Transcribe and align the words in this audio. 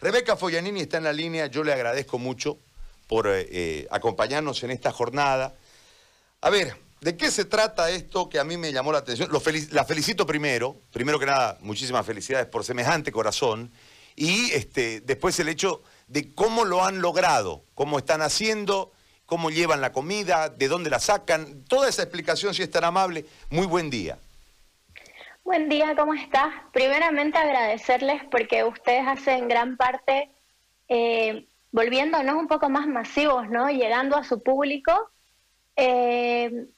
Rebeca 0.00 0.34
Foglianini 0.34 0.80
está 0.80 0.96
en 0.96 1.04
la 1.04 1.12
línea, 1.12 1.46
yo 1.46 1.62
le 1.62 1.74
agradezco 1.74 2.18
mucho 2.18 2.58
por 3.06 3.26
eh, 3.26 3.46
eh, 3.50 3.88
acompañarnos 3.90 4.62
en 4.62 4.70
esta 4.70 4.92
jornada. 4.92 5.54
A 6.40 6.48
ver, 6.48 6.74
¿de 7.02 7.18
qué 7.18 7.30
se 7.30 7.44
trata 7.44 7.90
esto 7.90 8.30
que 8.30 8.38
a 8.38 8.44
mí 8.44 8.56
me 8.56 8.72
llamó 8.72 8.92
la 8.92 8.98
atención? 8.98 9.28
la 9.72 9.84
felicito 9.84 10.26
primero, 10.26 10.76
primero 10.90 11.18
que 11.18 11.26
nada, 11.26 11.58
muchísimas 11.60 12.06
felicidades 12.06 12.46
por 12.46 12.64
semejante 12.64 13.12
corazón, 13.12 13.70
y 14.16 14.50
este, 14.52 15.02
después 15.02 15.38
el 15.38 15.50
hecho 15.50 15.82
de 16.08 16.34
cómo 16.34 16.64
lo 16.64 16.82
han 16.82 17.02
logrado, 17.02 17.62
cómo 17.74 17.98
están 17.98 18.22
haciendo, 18.22 18.92
cómo 19.26 19.50
llevan 19.50 19.82
la 19.82 19.92
comida, 19.92 20.48
de 20.48 20.68
dónde 20.68 20.88
la 20.88 20.98
sacan, 20.98 21.64
toda 21.64 21.90
esa 21.90 22.02
explicación, 22.02 22.54
si 22.54 22.62
es 22.62 22.70
tan 22.70 22.84
amable, 22.84 23.26
muy 23.50 23.66
buen 23.66 23.90
día. 23.90 24.18
Buen 25.50 25.68
día, 25.68 25.96
¿cómo 25.96 26.14
estás? 26.14 26.54
Primeramente 26.72 27.36
agradecerles 27.36 28.22
porque 28.30 28.62
ustedes 28.62 29.04
hacen 29.04 29.48
gran 29.48 29.76
parte 29.76 30.30
eh, 30.86 31.48
volviéndonos 31.72 32.36
un 32.36 32.46
poco 32.46 32.70
más 32.70 32.86
masivos, 32.86 33.48
¿no? 33.48 33.68
Llegando 33.68 34.16
a 34.16 34.22
su 34.22 34.44
público. 34.44 35.10
Eh, 35.74 36.68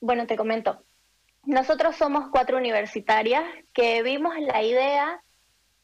bueno, 0.00 0.26
te 0.26 0.36
comento. 0.36 0.82
Nosotros 1.44 1.94
somos 1.94 2.28
cuatro 2.32 2.56
universitarias 2.56 3.44
que 3.72 4.02
vimos 4.02 4.34
la 4.40 4.60
idea, 4.60 5.22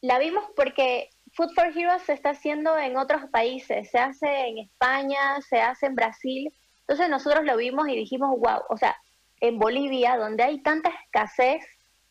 la 0.00 0.18
vimos 0.18 0.44
porque 0.56 1.10
Food 1.34 1.52
for 1.54 1.66
Heroes 1.76 2.04
se 2.04 2.14
está 2.14 2.30
haciendo 2.30 2.78
en 2.78 2.96
otros 2.96 3.28
países, 3.30 3.90
se 3.90 3.98
hace 3.98 4.48
en 4.48 4.56
España, 4.60 5.42
se 5.46 5.60
hace 5.60 5.84
en 5.84 5.94
Brasil. 5.94 6.54
Entonces 6.88 7.10
nosotros 7.10 7.44
lo 7.44 7.58
vimos 7.58 7.86
y 7.90 7.96
dijimos, 7.96 8.30
wow, 8.30 8.62
o 8.70 8.78
sea, 8.78 8.96
en 9.42 9.58
Bolivia, 9.58 10.16
donde 10.16 10.42
hay 10.42 10.62
tanta 10.62 10.88
escasez 10.88 11.62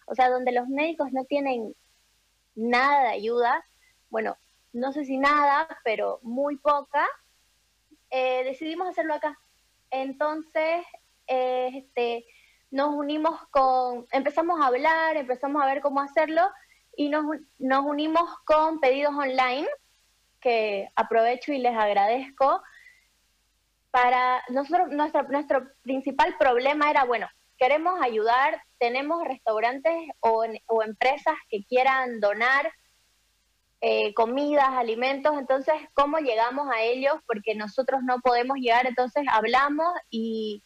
o 0.09 0.15
sea, 0.15 0.29
donde 0.29 0.51
los 0.51 0.67
médicos 0.67 1.11
no 1.11 1.23
tienen 1.25 1.75
nada 2.55 3.03
de 3.03 3.09
ayuda, 3.09 3.63
bueno, 4.09 4.37
no 4.73 4.91
sé 4.91 5.05
si 5.05 5.17
nada, 5.17 5.67
pero 5.83 6.19
muy 6.23 6.57
poca, 6.57 7.07
eh, 8.09 8.43
decidimos 8.43 8.89
hacerlo 8.89 9.13
acá. 9.13 9.39
Entonces, 9.91 10.83
eh, 11.27 11.69
este, 11.75 12.25
nos 12.71 12.93
unimos 12.95 13.39
con, 13.51 14.05
empezamos 14.11 14.59
a 14.59 14.67
hablar, 14.67 15.15
empezamos 15.15 15.61
a 15.61 15.67
ver 15.67 15.81
cómo 15.81 16.01
hacerlo 16.01 16.41
y 16.95 17.09
nos, 17.09 17.25
nos 17.59 17.85
unimos 17.85 18.29
con 18.45 18.79
pedidos 18.79 19.13
online, 19.15 19.67
que 20.41 20.89
aprovecho 20.95 21.53
y 21.53 21.59
les 21.59 21.75
agradezco. 21.75 22.61
Para 23.91 24.43
nosotros, 24.49 24.89
nuestro, 24.89 25.23
nuestro 25.23 25.67
principal 25.83 26.35
problema 26.37 26.89
era, 26.89 27.05
bueno, 27.05 27.27
queremos 27.59 28.01
ayudar, 28.01 28.61
tenemos 28.79 29.23
restaurantes 29.25 29.93
o, 30.21 30.43
empresas 30.83 31.35
que 31.49 31.63
quieran 31.65 32.19
donar 32.19 32.71
eh, 33.81 34.13
comidas, 34.13 34.69
alimentos, 34.69 35.37
entonces, 35.37 35.75
¿cómo 35.93 36.17
llegamos 36.19 36.67
a 36.73 36.81
ellos? 36.81 37.15
Porque 37.27 37.55
nosotros 37.55 38.01
no 38.03 38.19
podemos 38.21 38.57
llegar, 38.57 38.87
entonces 38.87 39.25
hablamos 39.29 39.87
y 40.09 40.63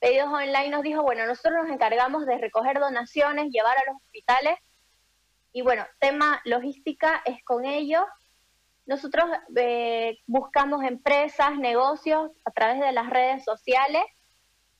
Pedidos 0.00 0.32
Online 0.32 0.68
nos 0.68 0.82
dijo, 0.82 1.02
bueno, 1.02 1.26
nosotros 1.26 1.62
nos 1.62 1.72
encargamos 1.72 2.26
de 2.26 2.38
recoger 2.38 2.80
donaciones, 2.80 3.50
llevar 3.52 3.76
a 3.78 3.90
los 3.90 4.02
hospitales 4.02 4.58
y 5.52 5.62
bueno, 5.62 5.86
tema 6.00 6.40
logística 6.44 7.22
es 7.24 7.42
con 7.44 7.64
ellos. 7.64 8.04
Nosotros 8.86 9.26
eh, 9.54 10.18
buscamos 10.26 10.82
empresas, 10.82 11.56
negocios 11.56 12.32
a 12.44 12.50
través 12.50 12.80
de 12.80 12.92
las 12.92 13.08
redes 13.10 13.44
sociales, 13.44 14.02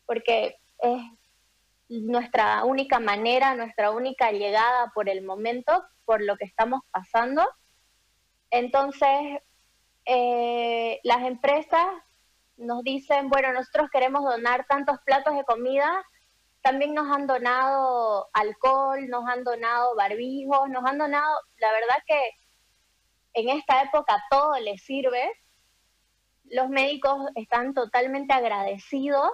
porque 0.07 0.57
es 0.79 1.03
nuestra 2.01 2.65
única 2.65 2.99
manera, 3.01 3.55
nuestra 3.55 3.91
única 3.91 4.33
llegada 4.33 4.91
por 4.95 5.09
el 5.09 5.23
momento, 5.23 5.85
por 6.05 6.23
lo 6.23 6.37
que 6.37 6.45
estamos 6.45 6.81
pasando. 6.91 7.47
Entonces, 8.51 9.43
eh, 10.07 11.01
las 11.05 11.23
empresas 11.23 11.87
nos 12.57 12.83
dicen, 12.83 13.29
bueno, 13.29 13.53
nosotros 13.53 13.91
queremos 13.91 14.25
donar 14.25 14.67
tantos 14.67 14.99
platos 15.05 15.37
de 15.37 15.45
comida, 15.45 16.05
también 16.63 16.95
nos 16.95 17.11
han 17.15 17.27
donado 17.27 18.29
alcohol, 18.33 19.09
nos 19.09 19.29
han 19.29 19.45
donado 19.45 19.95
barbijos, 19.97 20.69
nos 20.71 20.85
han 20.85 20.99
donado, 20.99 21.37
la 21.59 21.73
verdad 21.73 21.97
que 22.07 22.31
en 23.35 23.49
esta 23.49 23.83
época 23.83 24.23
todo 24.31 24.59
les 24.61 24.83
sirve. 24.83 25.31
Los 26.45 26.69
médicos 26.69 27.29
están 27.35 27.75
totalmente 27.75 28.33
agradecidos 28.33 29.31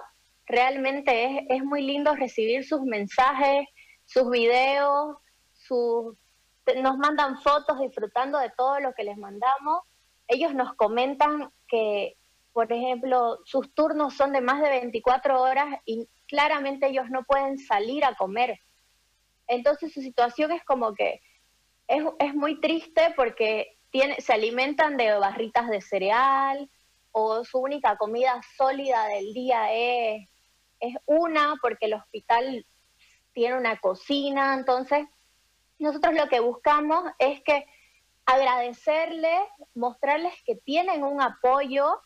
realmente 0.49 1.45
es, 1.47 1.63
muy 1.63 1.83
lindo 1.83 2.15
recibir 2.15 2.65
sus 2.65 2.81
mensajes, 2.81 3.67
sus 4.05 4.29
videos, 4.31 5.17
sus, 5.53 6.17
nos 6.81 6.97
mandan 6.97 7.39
fotos 7.41 7.79
disfrutando 7.79 8.39
de 8.39 8.49
todo 8.57 8.79
lo 8.79 8.93
que 8.93 9.03
les 9.03 9.17
mandamos. 9.17 9.83
Ellos 10.27 10.53
nos 10.55 10.73
comentan 10.73 11.51
que, 11.67 12.17
por 12.51 12.73
ejemplo, 12.73 13.37
sus 13.45 13.73
turnos 13.75 14.15
son 14.15 14.33
de 14.33 14.41
más 14.41 14.61
de 14.61 14.69
24 14.69 15.39
horas 15.39 15.67
y 15.85 16.09
claramente 16.27 16.87
ellos 16.87 17.09
no 17.11 17.23
pueden 17.23 17.59
salir 17.59 18.03
a 18.03 18.15
comer. 18.15 18.59
Entonces 19.47 19.93
su 19.93 20.01
situación 20.01 20.51
es 20.51 20.63
como 20.63 20.95
que 20.95 21.21
es, 21.87 22.03
es 22.17 22.33
muy 22.33 22.59
triste 22.59 23.13
porque 23.15 23.77
tiene, 23.91 24.19
se 24.19 24.33
alimentan 24.33 24.97
de 24.97 25.13
barritas 25.13 25.69
de 25.69 25.81
cereal 25.81 26.69
o 27.11 27.43
su 27.43 27.59
única 27.59 27.97
comida 27.97 28.41
sólida 28.57 29.07
del 29.07 29.33
día 29.33 29.73
es 29.73 30.27
es 30.79 30.95
una, 31.05 31.55
porque 31.61 31.85
el 31.85 31.93
hospital 31.93 32.65
tiene 33.33 33.57
una 33.57 33.77
cocina, 33.77 34.53
entonces 34.53 35.07
nosotros 35.77 36.13
lo 36.15 36.27
que 36.27 36.39
buscamos 36.39 37.03
es 37.19 37.41
que 37.43 37.65
agradecerles, 38.25 39.41
mostrarles 39.73 40.33
que 40.45 40.55
tienen 40.55 41.03
un 41.03 41.21
apoyo 41.21 42.01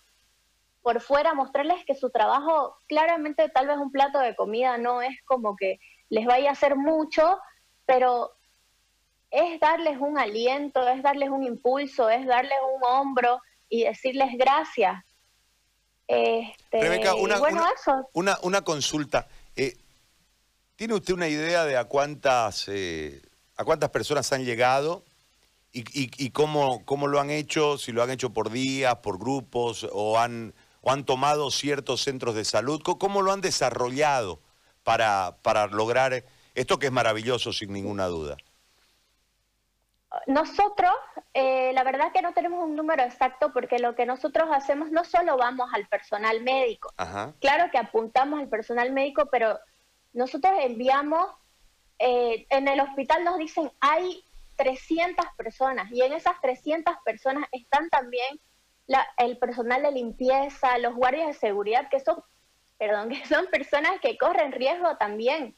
por 0.81 1.01
fuera, 1.01 1.33
mostrarles 1.33 1.83
que 1.85 1.95
su 1.95 2.09
trabajo, 2.09 2.77
claramente 2.87 3.49
tal 3.49 3.67
vez 3.67 3.77
un 3.77 3.91
plato 3.91 4.19
de 4.19 4.35
comida 4.35 4.77
no 4.77 5.01
es 5.01 5.15
como 5.25 5.55
que 5.55 5.79
les 6.09 6.25
vaya 6.25 6.49
a 6.49 6.53
hacer 6.53 6.75
mucho, 6.75 7.39
pero 7.85 8.31
es 9.31 9.59
darles 9.59 9.97
un 9.99 10.19
aliento, 10.19 10.87
es 10.87 11.01
darles 11.01 11.29
un 11.29 11.43
impulso, 11.43 12.09
es 12.09 12.25
darles 12.25 12.57
un 12.75 12.83
hombro 12.87 13.41
y 13.67 13.83
decirles 13.85 14.29
gracias. 14.37 15.03
Este, 16.07 16.81
Rebeca, 16.81 17.15
una, 17.15 17.39
una, 18.13 18.37
una, 18.41 18.61
consulta. 18.61 19.27
Eh, 19.55 19.77
¿Tiene 20.75 20.95
usted 20.95 21.13
una 21.13 21.27
idea 21.27 21.65
de 21.65 21.77
a 21.77 21.85
cuántas, 21.85 22.67
eh, 22.67 23.21
a 23.55 23.63
cuántas 23.63 23.89
personas 23.89 24.31
han 24.33 24.43
llegado 24.43 25.03
y, 25.71 25.83
y, 25.93 26.29
cómo, 26.31 26.83
cómo, 26.85 27.07
lo 27.07 27.19
han 27.19 27.29
hecho? 27.29 27.77
Si 27.77 27.91
lo 27.91 28.03
han 28.03 28.11
hecho 28.11 28.31
por 28.31 28.51
días, 28.51 28.97
por 28.97 29.17
grupos 29.17 29.87
o 29.91 30.19
han, 30.19 30.53
o 30.81 30.91
han 30.91 31.05
tomado 31.05 31.49
ciertos 31.51 32.01
centros 32.01 32.35
de 32.35 32.45
salud. 32.45 32.81
¿Cómo, 32.83 33.21
lo 33.21 33.31
han 33.31 33.41
desarrollado 33.41 34.39
para, 34.83 35.37
para 35.41 35.67
lograr 35.67 36.25
esto 36.53 36.79
que 36.79 36.87
es 36.87 36.91
maravilloso 36.91 37.53
sin 37.53 37.71
ninguna 37.71 38.07
duda? 38.07 38.37
Nosotros, 40.27 40.91
eh, 41.33 41.71
la 41.73 41.83
verdad 41.83 42.11
que 42.13 42.21
no 42.21 42.33
tenemos 42.33 42.63
un 42.63 42.75
número 42.75 43.03
exacto 43.03 43.51
porque 43.51 43.79
lo 43.79 43.95
que 43.95 44.05
nosotros 44.05 44.49
hacemos 44.51 44.91
no 44.91 45.03
solo 45.03 45.37
vamos 45.37 45.69
al 45.73 45.87
personal 45.87 46.41
médico, 46.43 46.93
claro 47.39 47.71
que 47.71 47.77
apuntamos 47.77 48.39
al 48.39 48.47
personal 48.47 48.91
médico, 48.91 49.27
pero 49.31 49.59
nosotros 50.13 50.53
enviamos, 50.59 51.27
eh, 51.97 52.45
en 52.49 52.67
el 52.67 52.79
hospital 52.79 53.23
nos 53.23 53.37
dicen 53.37 53.71
hay 53.79 54.23
300 54.55 55.25
personas 55.35 55.91
y 55.91 56.01
en 56.01 56.13
esas 56.13 56.39
300 56.41 56.95
personas 57.03 57.47
están 57.51 57.89
también 57.89 58.39
la, 58.85 59.05
el 59.17 59.37
personal 59.37 59.81
de 59.81 59.91
limpieza, 59.91 60.77
los 60.77 60.95
guardias 60.95 61.27
de 61.27 61.33
seguridad, 61.33 61.89
que 61.89 61.99
son, 61.99 62.23
perdón, 62.77 63.09
que 63.09 63.25
son 63.25 63.47
personas 63.47 63.93
que 64.01 64.17
corren 64.17 64.51
riesgo 64.51 64.95
también. 64.97 65.55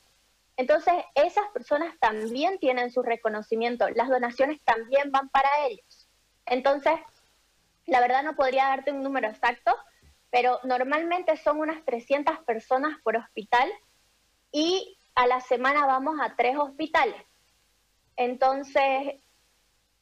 Entonces, 0.58 0.94
esas 1.16 1.46
personas 1.54 1.96
también 2.00 2.60
tienen 2.60 2.92
su 2.92 3.02
reconocimiento, 3.02 3.90
las 3.90 4.10
donaciones 4.10 4.62
también 4.64 5.12
van 5.12 5.30
para 5.30 5.50
ellos. 5.68 6.08
Entonces, 6.46 6.94
la 7.86 8.00
verdad 8.00 8.24
no 8.24 8.36
podría 8.36 8.66
darte 8.66 8.92
un 8.92 9.04
número 9.04 9.28
exacto, 9.28 9.76
pero 10.32 10.60
normalmente 10.64 11.38
son 11.38 11.60
unas 11.60 11.84
300 11.86 12.40
personas 12.40 12.98
por 13.04 13.18
hospital 13.18 13.70
y 14.52 14.98
a 15.16 15.28
la 15.28 15.42
semana 15.42 15.86
vamos 15.86 16.16
a 16.22 16.36
tres 16.36 16.58
hospitales. 16.58 17.22
Entonces... 18.16 19.16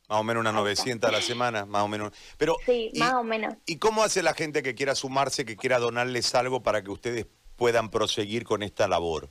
Más 0.10 0.20
o 0.20 0.24
menos 0.24 0.42
unas 0.42 0.54
900 0.54 1.10
a 1.10 1.14
la 1.14 1.22
semana, 1.22 1.66
más 1.66 1.84
o 1.84 1.88
menos. 1.88 2.12
Pero, 2.38 2.58
sí, 2.66 2.92
más 2.98 3.14
o 3.14 3.24
menos. 3.24 3.56
¿Y 3.66 3.78
cómo 3.78 4.04
hace 4.04 4.22
la 4.22 4.34
gente 4.34 4.62
que 4.62 4.76
quiera 4.76 4.96
sumarse, 4.96 5.46
que 5.46 5.56
quiera 5.56 5.80
donarles 5.80 6.36
algo 6.36 6.62
para 6.62 6.84
que 6.84 6.92
ustedes 6.92 7.26
puedan 7.56 7.90
proseguir 7.90 8.44
con 8.44 8.64
esta 8.64 8.88
labor? 8.88 9.30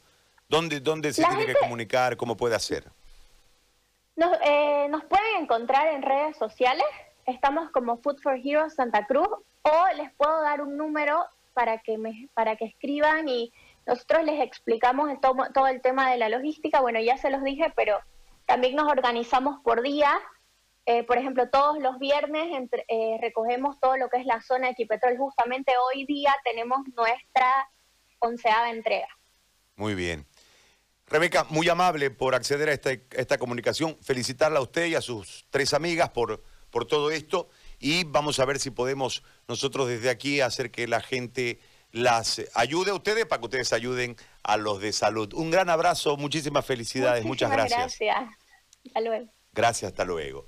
¿Dónde, 0.52 0.80
dónde 0.80 1.14
se 1.14 1.24
tiene 1.24 1.46
que 1.46 1.54
comunicar? 1.54 2.14
¿Cómo 2.14 2.36
puede 2.36 2.54
hacer? 2.54 2.84
Eh, 4.44 4.86
nos, 4.90 5.02
pueden 5.04 5.40
encontrar 5.40 5.88
en 5.94 6.02
redes 6.02 6.36
sociales. 6.36 6.84
Estamos 7.24 7.70
como 7.70 7.96
Food 7.96 8.18
for 8.20 8.36
Heroes 8.36 8.74
Santa 8.74 9.06
Cruz 9.06 9.28
o 9.62 9.84
les 9.96 10.12
puedo 10.12 10.42
dar 10.42 10.60
un 10.60 10.76
número 10.76 11.24
para 11.54 11.78
que, 11.78 11.96
me, 11.96 12.28
para 12.34 12.56
que 12.56 12.66
escriban 12.66 13.30
y 13.30 13.50
nosotros 13.86 14.24
les 14.24 14.42
explicamos 14.42 15.08
todo, 15.22 15.66
el 15.68 15.80
tema 15.80 16.10
de 16.10 16.18
la 16.18 16.28
logística. 16.28 16.82
Bueno, 16.82 17.00
ya 17.00 17.16
se 17.16 17.30
los 17.30 17.42
dije, 17.42 17.72
pero 17.74 17.98
también 18.44 18.76
nos 18.76 18.92
organizamos 18.92 19.58
por 19.62 19.80
día. 19.80 20.12
eh, 20.84 21.02
por 21.04 21.16
ejemplo, 21.16 21.48
todos 21.48 21.78
los 21.78 21.98
viernes 21.98 22.68
eh, 22.88 23.16
recogemos 23.22 23.80
todo 23.80 23.96
lo 23.96 24.10
que 24.10 24.18
es 24.18 24.26
la 24.26 24.42
zona 24.42 24.66
de 24.66 24.72
Equipetrol. 24.72 25.16
Justamente 25.16 25.72
hoy 25.88 26.04
día 26.04 26.34
tenemos 26.44 26.80
nuestra 26.94 27.70
onceava 28.18 28.68
entrega. 28.68 29.08
Muy 29.76 29.94
bien. 29.94 30.26
Rebeca, 31.12 31.44
muy 31.50 31.68
amable 31.68 32.10
por 32.10 32.34
acceder 32.34 32.70
a 32.70 32.72
esta, 32.72 33.36
comunicación. 33.36 33.98
Felicitarla 34.00 34.60
a 34.60 34.62
usted 34.62 34.86
y 34.86 34.94
a 34.94 35.02
sus 35.02 35.44
tres 35.50 35.74
amigas 35.74 36.08
por, 36.08 36.42
por 36.70 36.86
todo 36.86 37.10
esto. 37.10 37.50
Y 37.78 38.04
vamos 38.04 38.40
a 38.40 38.46
ver 38.46 38.58
si 38.58 38.70
podemos 38.70 39.22
nosotros 39.46 39.88
desde 39.88 40.08
aquí 40.08 40.40
hacer 40.40 40.70
que 40.70 40.88
la 40.88 41.02
gente 41.02 41.60
las 41.90 42.40
ayude 42.54 42.92
a 42.92 42.94
ustedes 42.94 43.26
para 43.26 43.40
que 43.40 43.44
ustedes 43.44 43.74
ayuden 43.74 44.16
a 44.42 44.56
los 44.56 44.80
de 44.80 44.94
salud. 44.94 45.34
Un 45.34 45.50
gran 45.50 45.68
abrazo, 45.68 46.16
muchísimas 46.16 46.64
felicidades, 46.64 47.24
muchas 47.26 47.50
gracias. 47.50 47.98
Gracias. 48.00 48.16
Hasta 48.86 49.00
luego. 49.02 49.28
Gracias, 49.52 49.90
hasta 49.90 50.04
luego. 50.06 50.40